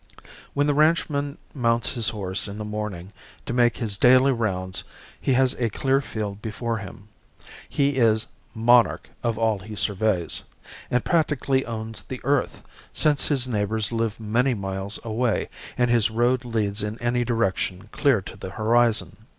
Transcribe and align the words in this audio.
When 0.55 0.65
the 0.65 0.73
ranchman 0.73 1.37
mounts 1.53 1.93
his 1.93 2.09
horse 2.09 2.47
in 2.47 2.57
the 2.57 2.65
morning 2.65 3.13
to 3.45 3.53
make 3.53 3.77
his 3.77 3.99
daily 3.99 4.31
rounds 4.31 4.83
he 5.21 5.33
has 5.33 5.53
a 5.59 5.69
clear 5.69 6.01
field 6.01 6.41
before 6.41 6.79
him. 6.79 7.09
He 7.69 7.97
is 7.97 8.25
"monarch 8.55 9.11
of 9.21 9.37
all 9.37 9.59
he 9.59 9.75
surveys" 9.75 10.41
and 10.89 11.05
practically 11.05 11.67
owns 11.67 12.01
the 12.01 12.19
earth, 12.23 12.63
since 12.91 13.27
his 13.27 13.45
neighbors 13.45 13.91
live 13.91 14.19
many 14.19 14.55
miles 14.55 14.97
away 15.05 15.49
and 15.77 15.91
his 15.91 16.09
road 16.09 16.45
leads 16.45 16.81
in 16.81 16.97
any 16.99 17.23
direction 17.23 17.83
clear 17.91 18.23
to 18.23 18.35
the 18.35 18.49
horizon. 18.49 19.27